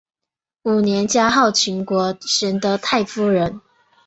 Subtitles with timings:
[0.63, 3.61] 五年加号秦国贤德太夫人。